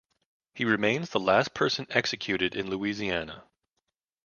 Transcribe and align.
He 0.55 0.65
remains 0.65 1.11
the 1.11 1.19
last 1.19 1.53
person 1.53 1.85
executed 1.91 2.55
in 2.55 2.71
Louisiana. 2.71 3.43